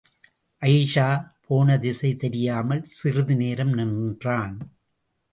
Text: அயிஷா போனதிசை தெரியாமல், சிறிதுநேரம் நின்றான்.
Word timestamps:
அயிஷா 0.61 1.07
போனதிசை 1.45 2.15
தெரியாமல், 2.15 2.83
சிறிதுநேரம் 2.83 3.73
நின்றான். 3.73 4.57